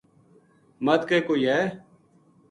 مدھ 0.85 1.05
کوئے 1.27 1.47
ہے 1.53 1.61